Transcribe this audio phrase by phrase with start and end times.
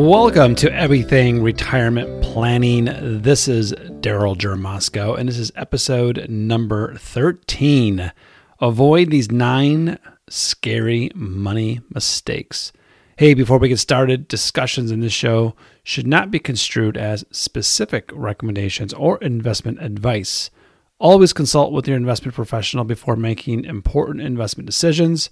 [0.00, 2.86] Welcome to Everything Retirement Planning.
[3.20, 8.10] This is Daryl Jarmosco, and this is episode number 13.
[8.62, 12.72] Avoid these nine scary money mistakes.
[13.18, 18.10] Hey, before we get started, discussions in this show should not be construed as specific
[18.14, 20.48] recommendations or investment advice.
[20.98, 25.28] Always consult with your investment professional before making important investment decisions.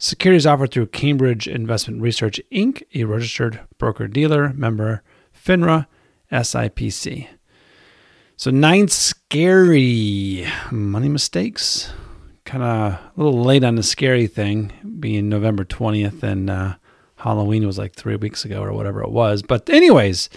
[0.00, 5.02] Securities offered through Cambridge Investment Research Inc., a registered broker dealer, member
[5.34, 5.88] FINRA,
[6.30, 7.26] SIPC.
[8.36, 11.92] So, nine scary money mistakes.
[12.44, 16.74] Kind of a little late on the scary thing, being November 20th, and uh,
[17.16, 19.42] Halloween was like three weeks ago or whatever it was.
[19.42, 20.30] But, anyways,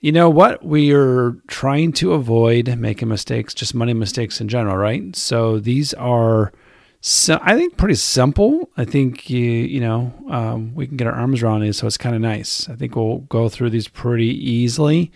[0.00, 0.62] you know what?
[0.62, 5.16] We are trying to avoid making mistakes, just money mistakes in general, right?
[5.16, 6.52] So, these are
[7.00, 8.70] so I think pretty simple.
[8.76, 11.96] I think you you know um, we can get our arms around these, so it's
[11.96, 12.68] kind of nice.
[12.68, 15.12] I think we'll go through these pretty easily.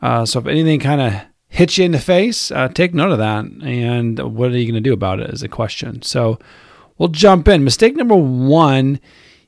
[0.00, 1.14] Uh, so if anything kind of
[1.48, 3.44] hits you in the face, uh, take note of that.
[3.62, 5.30] And what are you going to do about it?
[5.30, 6.02] Is a question.
[6.02, 6.38] So
[6.98, 7.64] we'll jump in.
[7.64, 9.00] Mistake number one: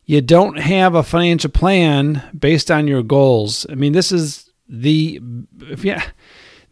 [0.04, 3.66] you don't have a financial plan based on your goals.
[3.68, 5.20] I mean, this is the
[5.60, 6.02] if yeah,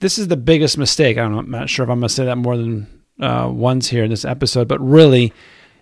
[0.00, 1.18] this is the biggest mistake.
[1.18, 3.48] I don't know, I'm not sure if I'm going to say that more than uh,
[3.48, 5.32] ones here in this episode, but really,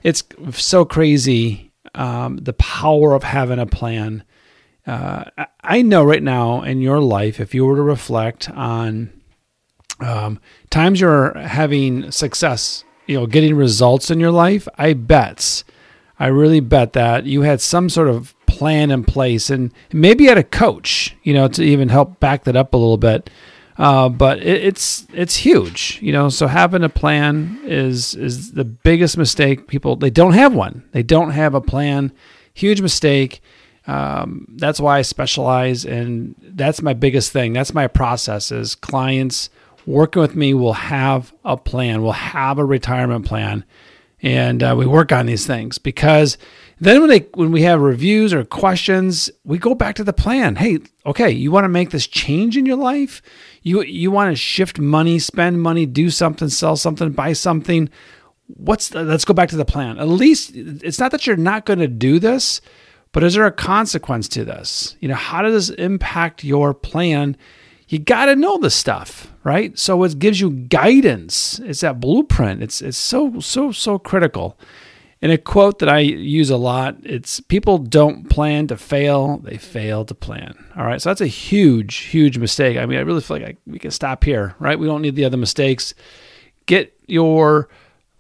[0.03, 4.23] it's so crazy um, the power of having a plan.
[4.87, 5.25] Uh,
[5.63, 9.11] I know right now in your life, if you were to reflect on
[10.01, 15.65] um, times you're having success, you know, getting results in your life, I bet,
[16.19, 20.31] I really bet that you had some sort of plan in place and maybe you
[20.31, 23.31] had a coach, you know, to even help back that up a little bit.
[23.81, 26.29] Uh, but it, it's it's huge, you know.
[26.29, 29.69] So having a plan is is the biggest mistake.
[29.69, 30.85] People they don't have one.
[30.93, 32.13] They don't have a plan.
[32.53, 33.41] Huge mistake.
[33.87, 37.55] Um, that's why I specialize, and that's my biggest thing.
[37.55, 38.53] That's my process.
[38.53, 39.49] Is clients
[39.87, 42.03] working with me will have a plan.
[42.03, 43.65] Will have a retirement plan,
[44.21, 46.37] and uh, we work on these things because
[46.81, 50.57] then when they when we have reviews or questions, we go back to the plan.
[50.57, 53.21] Hey, okay, you want to make this change in your life?
[53.63, 57.91] You you want to shift money, spend money, do something, sell something, buy something.
[58.47, 59.99] What's the, let's go back to the plan.
[59.99, 62.61] At least it's not that you're not going to do this,
[63.13, 64.97] but is there a consequence to this?
[65.01, 67.37] You know, how does this impact your plan?
[67.89, 69.79] You got to know the stuff, right?
[69.79, 71.59] So it gives you guidance.
[71.61, 72.63] It's that blueprint.
[72.63, 74.59] It's it's so so so critical.
[75.23, 79.59] And a quote that I use a lot, it's people don't plan to fail, they
[79.59, 80.55] fail to plan.
[80.77, 81.01] All right.
[81.01, 82.79] So that's a huge, huge mistake.
[82.79, 84.79] I mean, I really feel like I, we can stop here, right?
[84.79, 85.93] We don't need the other mistakes.
[86.65, 87.69] Get your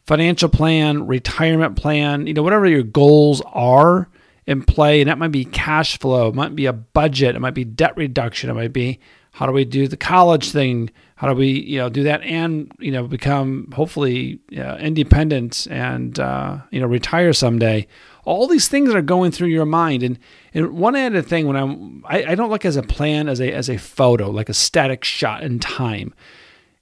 [0.06, 4.09] financial plan, retirement plan, you know, whatever your goals are
[4.47, 5.00] in play.
[5.00, 7.97] And that might be cash flow, it might be a budget, it might be debt
[7.97, 9.00] reduction, it might be
[9.33, 10.91] how do we do the college thing?
[11.17, 16.19] How do we, you know, do that and you know become hopefully uh, independent and
[16.19, 17.87] uh, you know retire someday?
[18.25, 20.19] All these things are going through your mind, and
[20.53, 23.53] and one added thing when I'm, I, I don't look as a plan as a
[23.53, 26.15] as a photo, like a static shot in time.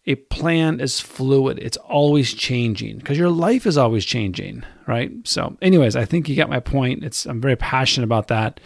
[0.06, 5.12] A plan is fluid; it's always changing because your life is always changing, right?
[5.24, 7.04] So, anyways, I think you got my point.
[7.04, 8.58] It's I'm very passionate about that.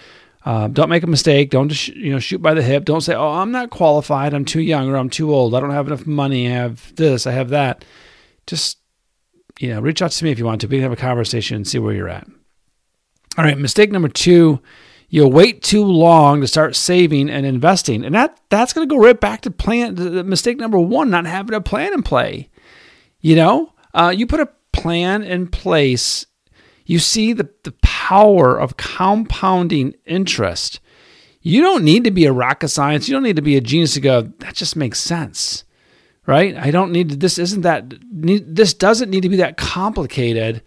[0.44, 1.50] Uh, don't make a mistake.
[1.50, 2.84] Don't just you know shoot by the hip.
[2.84, 4.34] Don't say, "Oh, I'm not qualified.
[4.34, 5.54] I'm too young or I'm too old.
[5.54, 6.48] I don't have enough money.
[6.48, 7.26] I have this.
[7.26, 7.84] I have that."
[8.47, 8.78] Just
[9.60, 10.66] you know, reach out to me if you want to.
[10.66, 12.26] We can have a conversation and see where you're at.
[13.38, 14.60] All right, mistake number two:
[15.08, 19.00] you wait too long to start saving and investing, and that that's going to go
[19.00, 19.94] right back to plan.
[20.28, 22.50] Mistake number one: not having a plan in play.
[23.20, 26.26] You know, uh, you put a plan in place
[26.84, 27.72] you see the, the
[28.12, 30.80] power of compounding interest.
[31.40, 33.08] You don't need to be a rocket science.
[33.08, 35.64] You don't need to be a genius to go, that just makes sense,
[36.26, 36.54] right?
[36.54, 40.62] I don't need to, this isn't that, this doesn't need to be that complicated.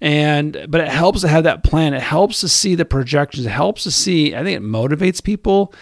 [0.00, 1.94] And, but it helps to have that plan.
[1.94, 3.46] It helps to see the projections.
[3.46, 5.72] It helps to see, I think it motivates people.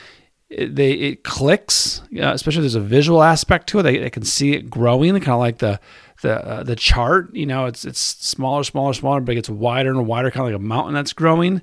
[0.51, 3.83] It, they, it clicks, especially there's a visual aspect to it.
[3.85, 5.79] They, they can see it growing, kind of like the,
[6.23, 7.33] the uh, the chart.
[7.35, 10.53] You know, it's it's smaller, smaller, smaller, but it gets wider and wider, kind of
[10.53, 11.63] like a mountain that's growing.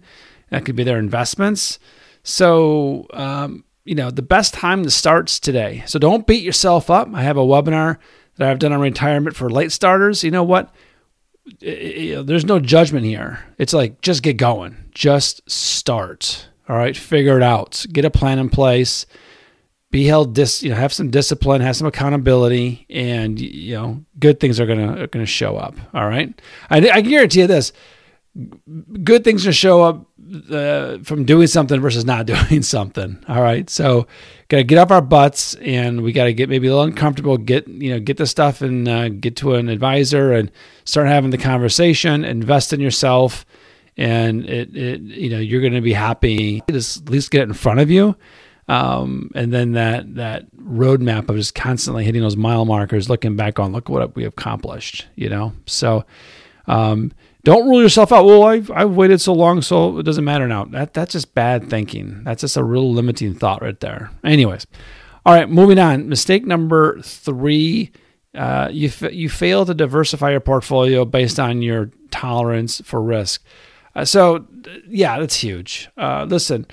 [0.50, 1.80] That could be their investments.
[2.24, 5.84] So, um, you know, the best time to start's today.
[5.86, 7.10] So don't beat yourself up.
[7.14, 7.98] I have a webinar
[8.38, 10.24] that I've done on retirement for late starters.
[10.24, 10.74] You know what?
[11.62, 13.40] It, it, there's no judgment here.
[13.58, 16.48] It's like just get going, just start.
[16.70, 17.86] All right, figure it out.
[17.92, 19.06] Get a plan in place
[19.90, 24.38] be held dis you know have some discipline have some accountability and you know good
[24.38, 27.72] things are gonna are gonna show up all right i, I guarantee you this
[29.04, 33.24] good things to show up the from doing something versus not doing something.
[33.28, 34.08] All right, so
[34.50, 37.38] got to get off our butts and we got to get maybe a little uncomfortable.
[37.38, 40.52] Get you know get the stuff and uh, get to an advisor and
[40.86, 42.24] start having the conversation.
[42.24, 43.46] Invest in yourself,
[43.98, 46.64] and it, it you know you're going to be happy.
[46.70, 48.16] Just at least get it in front of you.
[48.70, 53.60] Um, and then that that roadmap of just constantly hitting those mile markers, looking back
[53.60, 55.54] on look what we accomplished, you know.
[55.66, 56.06] So
[56.68, 57.12] um,
[57.44, 58.26] don't rule yourself out.
[58.26, 60.66] Well, I've, I've waited so long, so it doesn't matter now.
[60.66, 62.24] That that's just bad thinking.
[62.26, 64.12] That's just a real limiting thought right there.
[64.24, 64.68] Anyways,
[65.26, 66.10] all right, moving on.
[66.10, 67.92] Mistake number three:
[68.36, 73.46] uh, you f- you fail to diversify your portfolio based on your tolerance for risk.
[73.98, 74.46] Uh, so,
[74.88, 75.90] yeah, that's huge.
[75.98, 76.68] Uh, listen,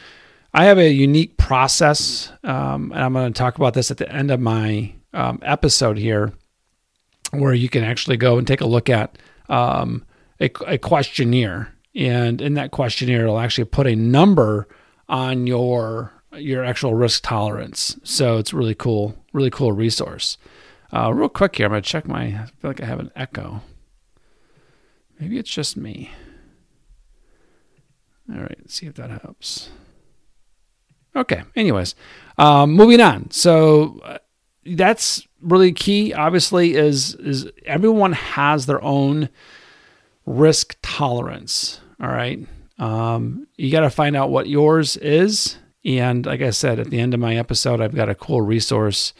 [0.52, 4.12] I have a unique process, um, and I'm going to talk about this at the
[4.12, 6.34] end of my um, episode here,
[7.32, 9.16] where you can actually go and take a look at.
[9.48, 10.04] Um,
[10.40, 14.68] a, a questionnaire, and in that questionnaire, it'll actually put a number
[15.08, 17.98] on your your actual risk tolerance.
[18.02, 20.36] So it's really cool, really cool resource.
[20.92, 22.24] Uh, real quick here, I'm gonna check my.
[22.24, 23.62] I feel like I have an echo.
[25.18, 26.10] Maybe it's just me.
[28.32, 29.70] All right, let's see if that helps.
[31.16, 31.42] Okay.
[31.54, 31.94] Anyways,
[32.38, 33.30] um, moving on.
[33.30, 34.18] So uh,
[34.66, 36.12] that's really key.
[36.12, 39.28] Obviously, is is everyone has their own
[40.26, 41.80] risk tolerance.
[42.00, 42.46] All right.
[42.78, 45.58] Um, you got to find out what yours is.
[45.84, 49.12] And like I said, at the end of my episode, I've got a cool resource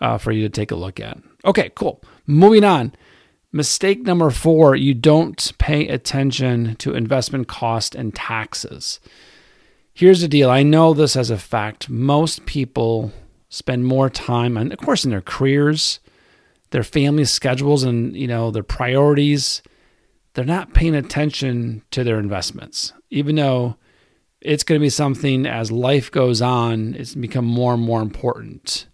[0.00, 1.16] uh, for you to take a look at.
[1.44, 2.02] Okay, cool.
[2.26, 2.92] Moving on.
[3.50, 9.00] Mistake number four you don't pay attention to investment cost and taxes.
[9.94, 11.88] Here's the deal I know this as a fact.
[11.88, 13.12] Most people
[13.48, 15.98] spend more time, and of course, in their careers,
[16.70, 19.62] their family schedules, and you know their priorities
[20.38, 23.76] they're not paying attention to their investments, even though
[24.40, 28.86] it's going to be something as life goes on, it's become more and more important.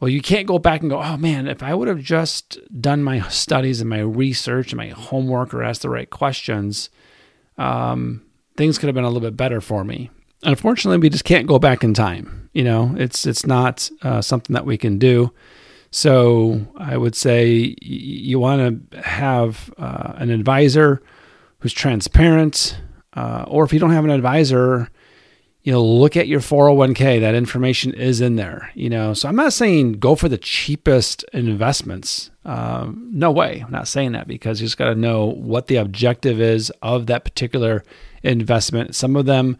[0.00, 3.02] Well, you can't go back and go, oh man, if I would have just done
[3.02, 6.88] my studies and my research and my homework or asked the right questions,
[7.58, 8.22] um,
[8.56, 10.10] things could have been a little bit better for me.
[10.42, 12.48] Unfortunately, we just can't go back in time.
[12.54, 15.32] You know, it's it's not uh, something that we can do.
[15.90, 21.02] So I would say you want to have uh, an advisor
[21.58, 22.80] who's transparent,
[23.14, 24.88] uh, or if you don't have an advisor,
[25.62, 27.20] you know, look at your 401k.
[27.20, 28.70] That information is in there.
[28.74, 32.30] You know, so I'm not saying go for the cheapest investments.
[32.44, 33.62] Um, no way.
[33.64, 37.06] I'm not saying that because you just got to know what the objective is of
[37.06, 37.84] that particular
[38.22, 38.94] investment.
[38.94, 39.58] Some of them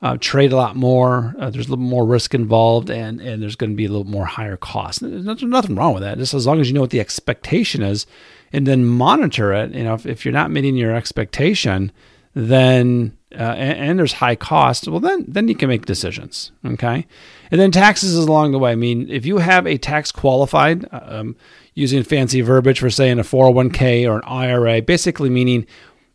[0.00, 1.34] uh, trade a lot more.
[1.38, 4.04] Uh, there's a little more risk involved, and and there's going to be a little
[4.04, 5.00] more higher cost.
[5.00, 6.18] There's nothing wrong with that.
[6.18, 8.06] Just as long as you know what the expectation is,
[8.52, 9.72] and then monitor it.
[9.72, 11.92] You know, if, if you're not meeting your expectation,
[12.34, 14.88] then uh, and, and, there's high cost.
[14.88, 16.52] Well, then then you can make decisions.
[16.64, 17.06] Okay,
[17.50, 18.72] and then taxes is along the way.
[18.72, 21.36] I mean, if you have a tax qualified, um,
[21.74, 25.66] using fancy verbiage for saying a 401k or an IRA, basically meaning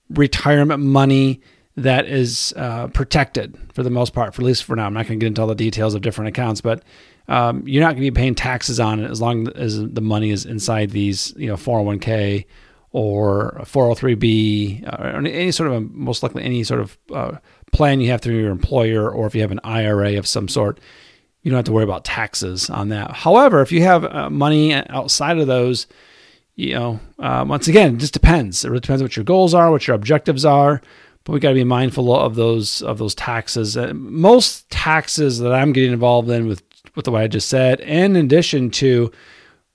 [0.10, 1.42] retirement money
[1.76, 4.86] that is uh, protected for the most part, for at least for now.
[4.86, 6.84] I'm not going to get into all the details of different accounts, but
[7.28, 10.32] um, you're not going to be paying taxes on it as long as the money
[10.32, 12.46] is inside these, you know, 401k
[12.92, 17.38] or 403b uh, or any sort of a, most likely any sort of uh,
[17.72, 20.80] plan you have through your employer, or if you have an IRA of some sort,
[21.44, 23.12] you don't have to worry about taxes on that.
[23.12, 25.88] However, if you have uh, money outside of those,
[26.56, 28.66] you know, uh, once again, it just depends.
[28.66, 30.82] It really depends what your goals are, what your objectives are
[31.28, 33.76] but we got to be mindful of those of those taxes.
[33.76, 36.64] Uh, most taxes that I'm getting involved in with
[36.96, 39.12] with the way I just said, in addition to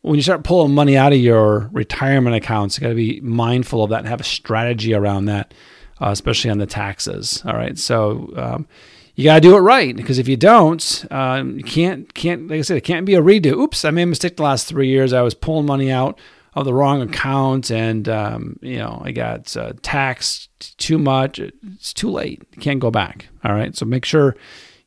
[0.03, 3.83] when you start pulling money out of your retirement accounts, you got to be mindful
[3.83, 5.55] of that and have a strategy around that,
[6.01, 7.43] uh, especially on the taxes.
[7.45, 8.33] All right, so.
[8.37, 8.69] Um,
[9.15, 12.61] you got to do it right because if you don't, um, you can't can't like
[12.61, 13.53] I said, it can't be a redo.
[13.53, 15.13] Oops, I made a mistake the last three years.
[15.13, 16.19] I was pulling money out
[16.55, 21.93] of the wrong account and um, you know i got uh, taxed too much it's
[21.93, 24.37] too late you can't go back all right so make sure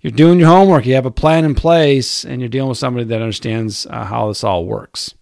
[0.06, 3.06] you're doing your homework you have a plan in place and you're dealing with somebody
[3.06, 5.16] that understands uh, how this all works.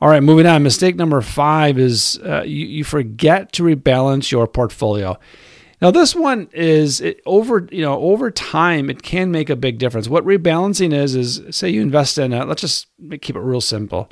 [0.00, 0.64] All right moving on.
[0.64, 5.16] Mistake number five is uh, you, you forget to rebalance your portfolio.
[5.80, 9.78] Now this one is it, over you know over time it can make a big
[9.78, 10.08] difference.
[10.08, 12.88] What rebalancing is is say you invest in a, let's just
[13.20, 14.10] keep it real simple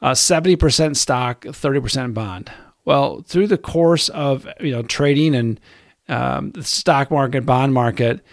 [0.00, 2.50] uh, 70% stock, 30% bond.
[2.86, 5.60] Well, through the course of you know trading and
[6.08, 8.24] um, the stock market, bond market,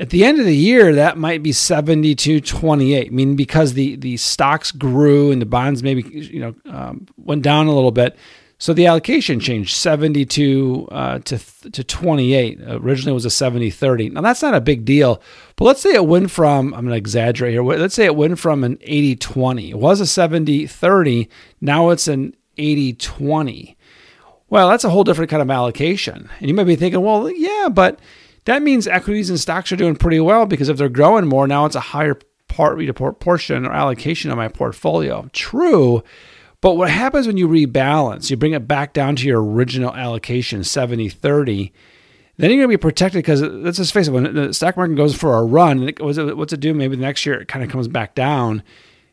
[0.00, 3.06] at the end of the year, that might be 72 28.
[3.06, 7.42] I mean, because the, the stocks grew and the bonds maybe you know um, went
[7.42, 8.16] down a little bit.
[8.56, 11.38] So the allocation changed 72 uh, to
[11.70, 12.60] to 28.
[12.66, 14.10] Originally it was a 70 30.
[14.10, 15.20] Now that's not a big deal,
[15.56, 17.62] but let's say it went from I'm going to exaggerate here.
[17.62, 19.70] Let's say it went from an 80 20.
[19.70, 21.28] It was a 70 30.
[21.60, 23.76] Now it's an 80 20.
[24.48, 26.28] Well, that's a whole different kind of allocation.
[26.40, 28.00] And you might be thinking, well, yeah, but
[28.44, 31.66] that means equities and stocks are doing pretty well because if they're growing more, now
[31.66, 32.18] it's a higher
[32.48, 32.78] part
[33.20, 35.28] portion or allocation of my portfolio.
[35.32, 36.02] True
[36.60, 40.62] but what happens when you rebalance, you bring it back down to your original allocation,
[40.62, 41.72] 70 30,
[42.36, 44.94] then you're going to be protected because let's just face it, when the stock market
[44.94, 46.74] goes for a run, it, what's it do?
[46.74, 48.62] Maybe the next year it kind of comes back down.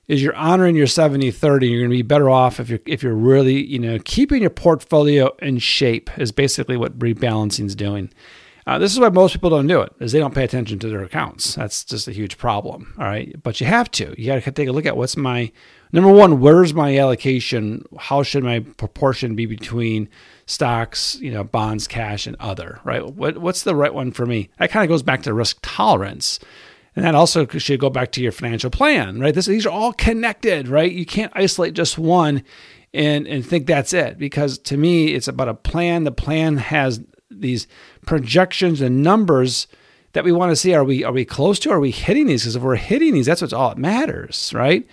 [0.08, 3.04] Is you're honoring your 70 30, you're going to be better off if you're, if
[3.04, 8.10] you're really, you know, keeping your portfolio in shape, is basically what rebalancing is doing.
[8.68, 10.90] Uh, this is why most people don't do it, is they don't pay attention to
[10.90, 11.56] their accounts.
[11.56, 12.94] That's just a huge problem.
[13.00, 14.14] All right, but you have to.
[14.22, 15.54] You got to take a look at what's my
[15.94, 16.42] number one.
[16.42, 17.86] Where's my allocation?
[17.98, 20.10] How should my proportion be between
[20.48, 22.82] stocks, you know, bonds, cash, and other?
[22.84, 23.06] Right.
[23.06, 24.50] What what's the right one for me?
[24.60, 26.38] That kind of goes back to risk tolerance.
[26.94, 29.34] And that also should go back to your financial plan, right?
[29.34, 30.92] This, these are all connected, right?
[30.92, 32.44] You can't isolate just one
[32.94, 36.04] and and think that's it because to me it's about a plan.
[36.04, 37.68] The plan has these
[38.06, 39.68] projections and numbers
[40.14, 40.74] that we want to see.
[40.74, 41.72] Are we are we close to?
[41.72, 42.44] Are we hitting these?
[42.44, 44.88] Because if we're hitting these, that's what's all that matters, right?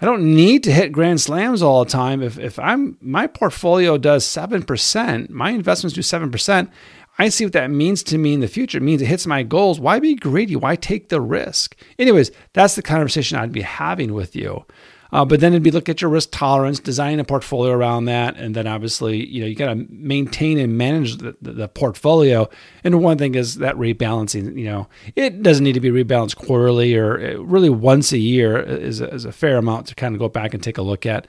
[0.00, 2.22] I don't need to hit grand slams all the time.
[2.22, 6.70] If if I'm my portfolio does seven percent, my investments do seven percent.
[7.18, 8.78] I see what that means to me in the future.
[8.78, 9.78] It means it hits my goals.
[9.78, 10.56] Why be greedy?
[10.56, 11.76] Why take the risk?
[11.98, 14.64] Anyways, that's the conversation I'd be having with you.
[15.12, 18.34] Uh, but then it'd be look at your risk tolerance, design a portfolio around that,
[18.36, 22.48] and then obviously you know you got to maintain and manage the, the, the, portfolio.
[22.82, 24.56] And one thing is that rebalancing.
[24.56, 28.58] You know, it doesn't need to be rebalanced quarterly or uh, really once a year
[28.58, 31.04] is a, is a fair amount to kind of go back and take a look
[31.04, 31.26] at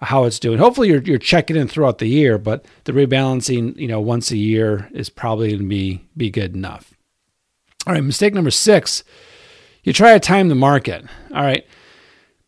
[0.00, 0.58] how it's doing.
[0.58, 4.38] Hopefully you're you're checking in throughout the year, but the rebalancing you know once a
[4.38, 6.94] year is probably going to be be good enough.
[7.86, 9.04] All right, mistake number six.
[9.84, 11.04] You try to time the market.
[11.34, 11.66] All right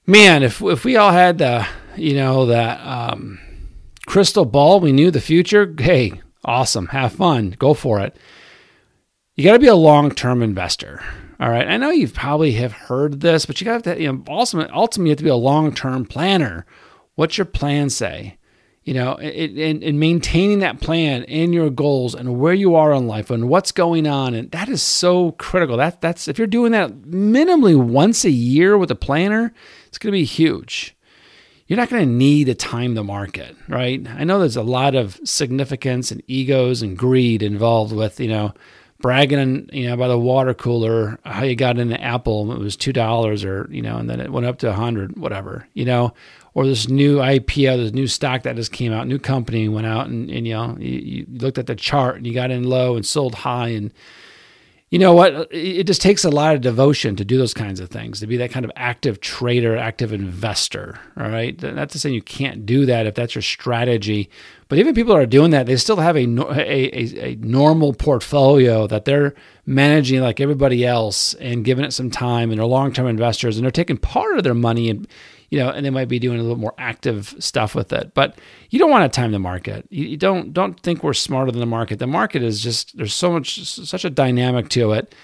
[0.09, 3.39] man, if if we all had the you know that um,
[4.07, 5.73] crystal ball, we knew the future.
[5.79, 8.17] Hey, awesome, have fun, go for it.
[9.37, 11.01] You got to be a long term investor.
[11.39, 14.25] All right, I know you probably have heard this, but you got to you know
[14.27, 16.67] ultimately ultimately you have to be a long term planner.
[17.15, 18.38] What's your plan say?
[18.89, 23.07] You know, and, and maintaining that plan and your goals and where you are in
[23.07, 24.33] life and what's going on.
[24.33, 25.77] And that is so critical.
[25.77, 29.53] That that's if you're doing that minimally once a year with a planner,
[29.89, 30.97] it's going to be huge.
[31.67, 34.07] You're not going to need to time the market, right?
[34.09, 38.55] I know there's a lot of significance and egos and greed involved with, you know,
[39.01, 42.95] bragging, you know, by the water cooler, how you got into Apple, it was two
[42.95, 46.15] dollars, or you know, and then it went up to a hundred, whatever, you know,
[46.59, 50.09] or this new IPO, this new stock that just came out, new company went out,
[50.09, 52.97] and, and you know, you, you looked at the chart and you got in low
[52.97, 53.93] and sold high, and
[54.91, 55.47] you know what?
[55.53, 58.37] It just takes a lot of devotion to do those kinds of things, to be
[58.39, 60.99] that kind of active trader, active investor.
[61.17, 61.63] All right.
[61.63, 64.29] Not to say you can't do that if that's your strategy,
[64.67, 68.89] but even people that are doing that, they still have a, a, a, normal portfolio
[68.89, 69.33] that they're
[69.65, 73.65] managing like everybody else and giving it some time and they're long term investors and
[73.65, 75.07] they're taking part of their money and
[75.51, 78.13] you know, and they might be doing a little more active stuff with it.
[78.15, 78.39] But
[78.71, 79.87] you don't want to time the market.
[79.91, 81.99] You, you don't don't think we're smarter than the market.
[81.99, 85.15] The market is just there's so much such a dynamic to it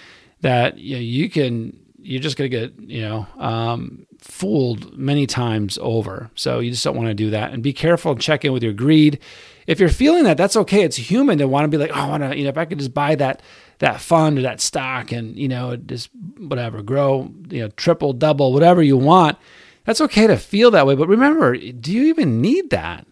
[0.40, 5.26] that you, know, you can you're just going to get you know um, fooled many
[5.26, 6.30] times over.
[6.34, 7.52] So you just don't want to do that.
[7.52, 9.18] And be careful and check in with your greed.
[9.66, 10.82] If you're feeling that, that's okay.
[10.82, 12.66] It's human to want to be like, oh, I want to, you know, if I
[12.66, 13.42] could just buy that
[13.78, 18.54] that fund or that stock and you know just whatever grow, you know, triple, double,
[18.54, 19.36] whatever you want
[19.84, 23.06] that's okay to feel that way, but remember, do you even need that?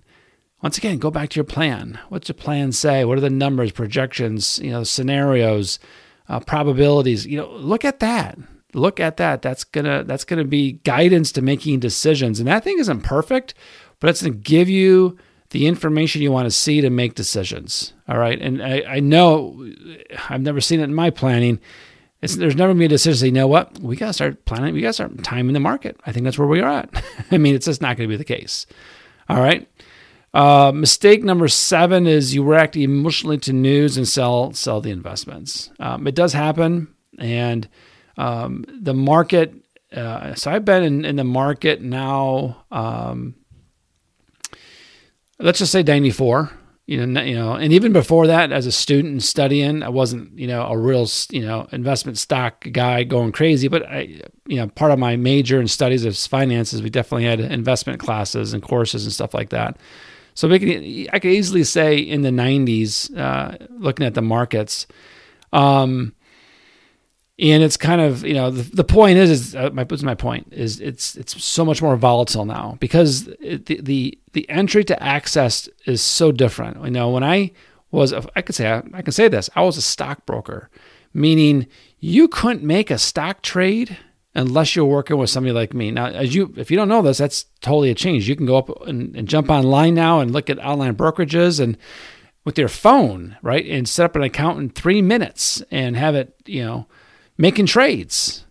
[0.62, 1.98] Once again, go back to your plan.
[2.08, 3.04] What's your plan say?
[3.04, 5.78] What are the numbers, projections, you know, scenarios,
[6.28, 7.26] uh, probabilities?
[7.26, 8.38] You know, look at that.
[8.72, 9.42] Look at that.
[9.42, 12.38] That's gonna that's gonna be guidance to making decisions.
[12.38, 13.54] And that thing isn't perfect,
[14.00, 15.18] but it's gonna give you
[15.50, 17.92] the information you want to see to make decisions.
[18.08, 18.40] All right.
[18.40, 19.68] And I, I know
[20.30, 21.60] I've never seen it in my planning
[22.22, 24.44] it's, there's never been a decision to say, you know what, we got to start
[24.44, 26.00] planning, we got to start timing the market.
[26.06, 27.04] I think that's where we are at.
[27.32, 28.64] I mean, it's just not going to be the case.
[29.28, 29.68] All right.
[30.32, 35.70] Uh, mistake number seven is you react emotionally to news and sell sell the investments.
[35.78, 37.68] Um, it does happen, and
[38.16, 39.52] um, the market.
[39.92, 42.64] Uh, so I've been in, in the market now.
[42.70, 43.34] Um,
[45.38, 46.50] let's just say ninety four
[46.86, 50.36] you know, you know, and even before that, as a student and studying, I wasn't,
[50.36, 53.68] you know, a real, you know, investment stock guy going crazy.
[53.68, 57.38] But I, you know, part of my major and studies of finances, we definitely had
[57.40, 59.78] investment classes and courses and stuff like that.
[60.34, 64.86] So can, I could easily say in the 90s, uh, looking at the markets,
[65.52, 66.14] um,
[67.38, 70.48] and it's kind of you know the, the point is is uh, my my point
[70.52, 75.02] is it's it's so much more volatile now because it, the the the entry to
[75.02, 76.82] access is so different.
[76.84, 77.52] You know when I
[77.90, 80.70] was I could say I, I can say this I was a stockbroker,
[81.14, 81.66] meaning
[82.00, 83.96] you couldn't make a stock trade
[84.34, 85.90] unless you're working with somebody like me.
[85.90, 88.28] Now, as you, if you don't know this, that's totally a change.
[88.28, 91.76] You can go up and, and, jump online now and look at online brokerages and
[92.44, 96.34] with your phone, right, and set up an account in three minutes and have it,
[96.46, 96.86] you know,
[97.42, 98.46] making trades.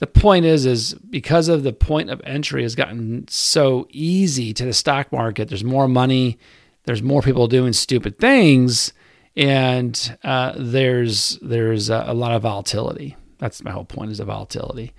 [0.00, 4.66] The point is, is because of the point of entry has gotten so easy to
[4.66, 5.48] the stock market.
[5.48, 6.38] There's more money.
[6.84, 8.92] There's more people doing stupid things,
[9.34, 13.16] and uh, there's there's a, a lot of volatility.
[13.38, 14.92] That's my whole point is the volatility.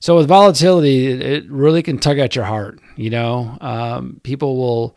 [0.00, 2.80] So with volatility, it really can tug at your heart.
[2.96, 4.96] You know, um, people will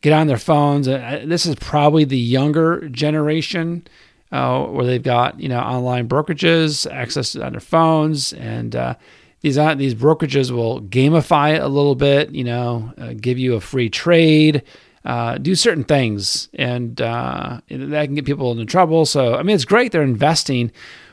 [0.00, 0.86] get on their phones.
[0.86, 3.86] This is probably the younger generation
[4.32, 8.94] uh, where they've got you know online brokerages, access on their phones, and uh,
[9.40, 12.30] these uh, these brokerages will gamify it a little bit.
[12.34, 14.62] You know, uh, give you a free trade,
[15.04, 19.06] uh, do certain things, and uh, that can get people into trouble.
[19.06, 20.72] So I mean, it's great they're investing.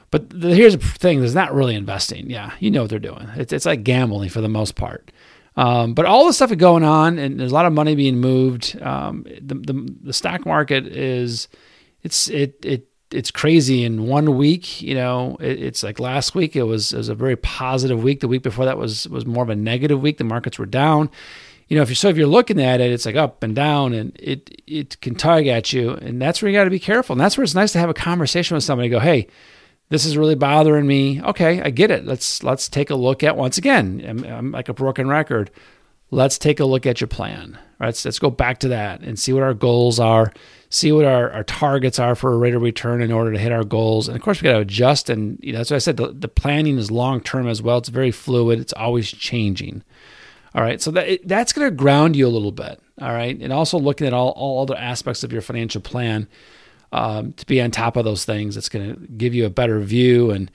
[0.10, 2.29] But the, here's the thing: there's not really investing.
[2.29, 3.27] Yeah, you know what they're doing.
[3.36, 5.12] It's, it's like gambling for the most part.
[5.55, 8.20] Um, but all the stuff is going on, and there's a lot of money being
[8.20, 8.79] moved.
[8.82, 11.48] Um, the, the, the stock market is
[12.01, 16.55] it's it it it's crazy in one week you know it, it's like last week
[16.55, 18.20] it was it was a very positive week.
[18.20, 20.17] The week before that was was more of a negative week.
[20.17, 21.10] The markets were down.
[21.67, 23.93] You know if you so if you're looking at it it's like up and down
[23.93, 25.91] and it it can tug at you.
[25.91, 27.13] And that's where you got to be careful.
[27.13, 29.27] And that's where it's nice to have a conversation with somebody go hey
[29.89, 31.22] this is really bothering me.
[31.22, 32.05] Okay i get it.
[32.05, 35.51] Let's let's take a look at once again i'm, I'm like a broken record.
[36.12, 37.58] Let's take a look at your plan.
[37.79, 40.32] Right let's, let's go back to that and see what our goals are
[40.74, 43.51] see what our, our targets are for a rate of return in order to hit
[43.51, 44.08] our goals.
[44.08, 45.08] And of course, we got to adjust.
[45.08, 47.78] And you know, that's what I said the, the planning is long term as well.
[47.78, 48.60] It's very fluid.
[48.60, 49.84] It's always changing.
[50.56, 52.80] All right, so that that's going to ground you a little bit.
[53.02, 56.28] All right, and also looking at all all other aspects of your financial plan
[56.91, 58.58] um, to be on top of those things.
[58.58, 60.52] It's going to give you a better view and.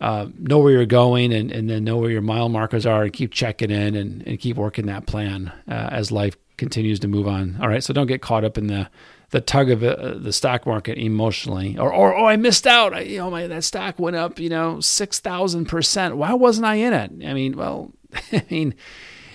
[0.00, 3.12] Uh, know where you're going and, and then know where your mile markers are and
[3.12, 7.28] keep checking in and, and keep working that plan uh, as life continues to move
[7.28, 7.56] on.
[7.60, 7.84] All right.
[7.84, 8.90] So don't get caught up in the
[9.32, 12.92] the tug of uh, the stock market emotionally, or or oh, I missed out.
[12.92, 16.16] I, you know, my that stock went up, you know, six thousand percent.
[16.16, 17.26] Why wasn't I in it?
[17.26, 17.92] I mean, well,
[18.32, 18.74] I mean,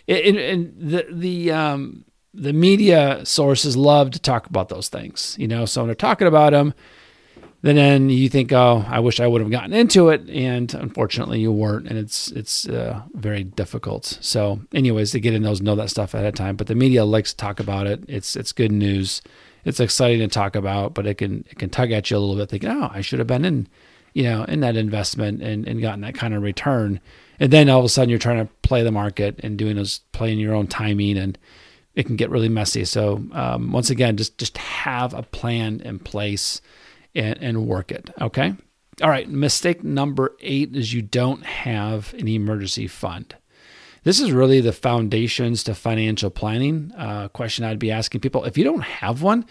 [0.08, 5.66] and the the um, the media sources love to talk about those things, you know.
[5.66, 6.76] So when they're talking about them,
[7.64, 11.40] then then you think, oh, I wish I would have gotten into it, and unfortunately,
[11.40, 14.20] you weren't, and it's it's uh, very difficult.
[14.22, 16.56] So, anyways, to get in those, know that stuff ahead of time.
[16.56, 18.04] But the media likes to talk about it.
[18.08, 19.24] It's it's good news
[19.68, 22.38] it's exciting to talk about, but it can it can tug at you a little
[22.38, 23.68] bit, thinking, oh, I should have been in,
[24.14, 27.02] you know, in that investment and, and gotten that kind of return.
[27.38, 30.00] And then all of a sudden you're trying to play the market and doing those
[30.14, 31.38] playing your own timing and
[31.96, 32.86] it can get really messy.
[32.86, 36.62] So um, once again, just just have a plan in place
[37.14, 38.10] and, and work it.
[38.22, 38.56] Okay.
[39.02, 39.30] All right.
[39.30, 43.36] Mistake number eight is you don't have an emergency fund.
[44.08, 46.94] This is really the foundations to financial planning.
[46.98, 49.46] Uh, question I'd be asking people: If you don't have one,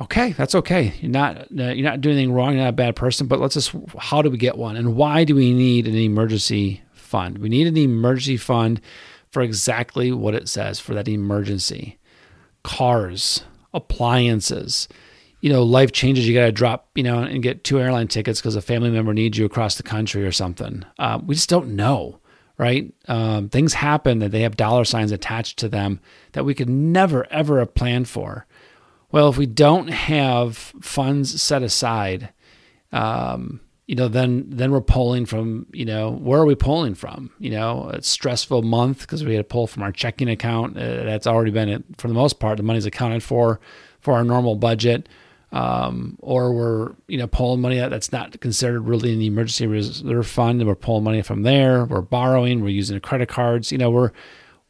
[0.00, 0.92] okay, that's okay.
[1.00, 2.54] You're not uh, you're not doing anything wrong.
[2.54, 3.28] You're not a bad person.
[3.28, 6.82] But let's just how do we get one, and why do we need an emergency
[6.94, 7.38] fund?
[7.38, 8.80] We need an emergency fund
[9.30, 12.00] for exactly what it says for that emergency.
[12.64, 14.88] Cars, appliances,
[15.42, 16.26] you know, life changes.
[16.26, 19.14] You got to drop, you know, and get two airline tickets because a family member
[19.14, 20.84] needs you across the country or something.
[20.98, 22.18] Uh, we just don't know
[22.60, 22.92] right?
[23.08, 25.98] Um, things happen that they have dollar signs attached to them
[26.32, 28.46] that we could never, ever have planned for.
[29.10, 32.28] Well, if we don't have funds set aside,
[32.92, 37.30] um, you know, then then we're pulling from, you know, where are we pulling from?
[37.38, 40.76] You know, a stressful month because we had to pull from our checking account.
[40.76, 43.58] Uh, that's already been, for the most part, the money's accounted for
[44.00, 45.08] for our normal budget
[45.52, 50.60] um, or we're you know pulling money that's not considered really an emergency reserve fund,
[50.60, 51.84] and we're pulling money from there.
[51.84, 52.62] We're borrowing.
[52.62, 53.72] We're using credit cards.
[53.72, 54.12] You know, we're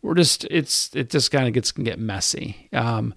[0.02, 2.68] we're just it's it just kind of gets can get messy.
[2.72, 3.14] Um,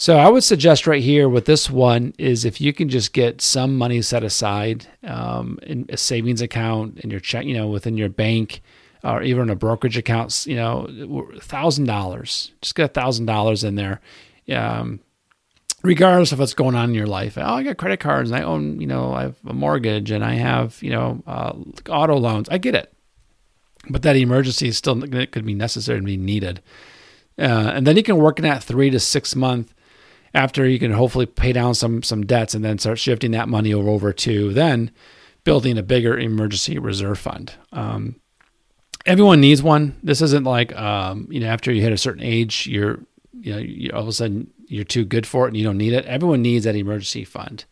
[0.00, 3.40] so I would suggest right here with this one is if you can just get
[3.40, 7.96] some money set aside um, in a savings account in your check, you know, within
[7.96, 8.62] your bank
[9.02, 12.52] or even a brokerage account, you know, thousand dollars.
[12.62, 14.00] Just get a thousand dollars in there.
[14.48, 15.00] Um,
[15.82, 17.38] regardless of what's going on in your life.
[17.38, 20.24] Oh, I got credit cards and I own, you know, I have a mortgage and
[20.24, 21.52] I have, you know, uh,
[21.88, 22.48] auto loans.
[22.48, 22.92] I get it.
[23.88, 26.60] But that emergency is still it could be necessary and be needed.
[27.38, 29.72] Uh, and then you can work in that three to six month
[30.34, 33.72] after you can hopefully pay down some some debts and then start shifting that money
[33.72, 34.90] over, to then
[35.44, 37.54] building a bigger emergency reserve fund.
[37.72, 38.16] Um,
[39.06, 39.96] everyone needs one.
[40.02, 42.98] This isn't like um, you know after you hit a certain age, you're
[43.40, 45.78] you know you, all of a sudden you're too good for it and you don't
[45.78, 46.04] need it.
[46.04, 47.64] Everyone needs that emergency fund.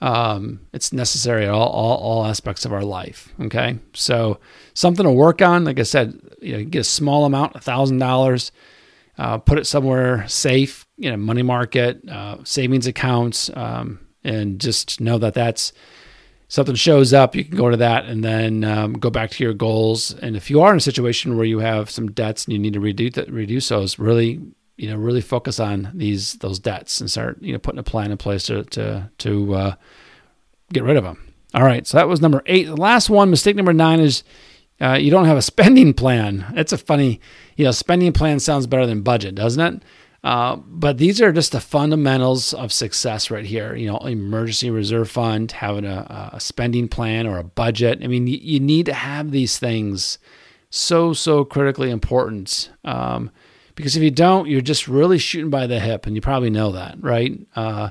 [0.00, 3.32] Um, it's necessary at all, all all aspects of our life.
[3.40, 4.40] Okay, so
[4.74, 5.64] something to work on.
[5.64, 8.50] Like I said, you know, get a small amount, a thousand dollars,
[9.16, 15.00] uh, put it somewhere safe, you know, money market, uh, savings accounts, um, and just
[15.00, 15.72] know that that's
[16.52, 19.54] something shows up, you can go to that and then um, go back to your
[19.54, 20.14] goals.
[20.16, 22.74] And if you are in a situation where you have some debts and you need
[22.74, 24.38] to reduce reduce those, really,
[24.76, 28.10] you know, really focus on these those debts and start, you know, putting a plan
[28.10, 29.74] in place to to to uh,
[30.72, 31.32] get rid of them.
[31.54, 32.66] All right, so that was number eight.
[32.66, 34.24] The last one, mistake number nine, is
[34.80, 36.52] uh, you don't have a spending plan.
[36.56, 37.20] It's a funny,
[37.56, 39.82] you know, spending plan sounds better than budget, doesn't it?
[40.24, 43.74] Uh, but these are just the fundamentals of success right here.
[43.74, 47.98] You know, emergency reserve fund, having a, a spending plan or a budget.
[48.02, 50.18] I mean, you, you, need to have these things
[50.70, 52.70] so, so critically important.
[52.84, 53.32] Um,
[53.74, 56.72] because if you don't, you're just really shooting by the hip, and you probably know
[56.72, 57.38] that, right?
[57.54, 57.90] Uh,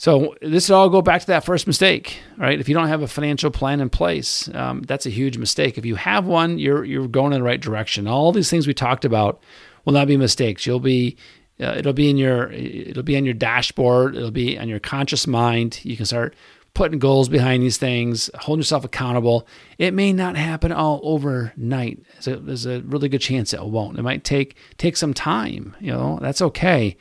[0.00, 2.60] so this would all go back to that first mistake, right?
[2.60, 5.76] If you don't have a financial plan in place, um, that's a huge mistake.
[5.76, 8.06] If you have one, you're you're going in the right direction.
[8.06, 9.42] All these things we talked about
[9.84, 10.66] will not be mistakes.
[10.66, 11.16] You'll be
[11.60, 14.14] uh, it'll be in your it'll be on your dashboard.
[14.14, 15.80] It'll be on your conscious mind.
[15.84, 16.36] You can start
[16.78, 19.48] putting goals behind these things, holding yourself accountable.
[19.78, 22.00] It may not happen all overnight.
[22.20, 23.98] So there's a really good chance it won't.
[23.98, 25.74] It might take take some time.
[25.80, 26.96] You know, that's okay.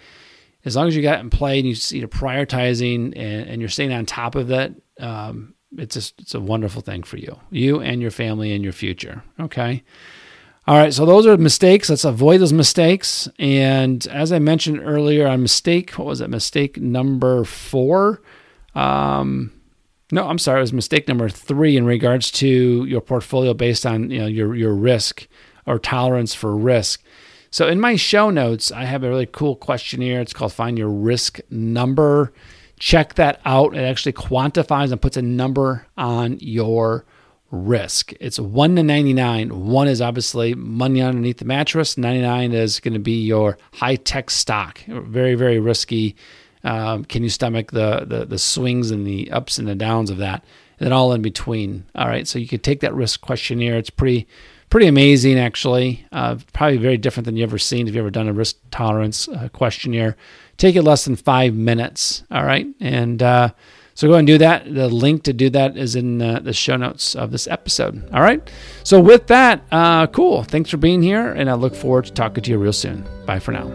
[0.66, 3.62] As long as you got it in play and you see you prioritizing and, and,
[3.62, 7.40] you're staying on top of that, um, it's just it's a wonderful thing for you,
[7.52, 9.24] you and your family and your future.
[9.40, 9.84] Okay.
[10.66, 11.88] All right, so those are mistakes.
[11.90, 13.30] Let's avoid those mistakes.
[13.38, 16.32] And as I mentioned earlier, on mistake, what was it?
[16.32, 18.24] Mistake number four.
[18.74, 19.54] Um,
[20.12, 24.10] no, I'm sorry, it was mistake number three in regards to your portfolio based on
[24.10, 25.28] you know your your risk
[25.65, 27.04] or tolerance for risk.
[27.50, 30.22] So in my show notes, I have a really cool questionnaire.
[30.22, 32.34] It's called Find Your Risk Number.
[32.80, 33.76] Check that out.
[33.76, 37.06] It actually quantifies and puts a number on your
[37.50, 38.13] risk.
[38.20, 39.67] It's 1 to 99.
[39.67, 41.98] 1 is obviously money underneath the mattress.
[41.98, 44.80] 99 is going to be your high tech stock.
[44.88, 46.15] Very, very risky.
[46.63, 50.17] Um, can you stomach the, the, the swings and the ups and the downs of
[50.17, 50.43] that?
[50.80, 51.86] And then all in between.
[51.96, 52.28] All right.
[52.28, 53.78] So you could take that risk questionnaire.
[53.78, 54.28] It's pretty
[54.70, 56.06] pretty amazing actually.
[56.12, 59.28] Uh, probably very different than you ever seen if you ever done a risk tolerance
[59.30, 60.15] uh, questionnaire.
[60.58, 62.24] Take it less than five minutes.
[62.32, 62.67] All right.
[62.80, 63.52] And uh,
[63.98, 64.72] so go and do that.
[64.72, 68.08] The link to do that is in uh, the show notes of this episode.
[68.13, 68.48] All right.
[68.84, 70.43] So with that, uh, cool.
[70.43, 73.08] Thanks for being here, and I look forward to talking to you real soon.
[73.26, 73.72] Bye for now.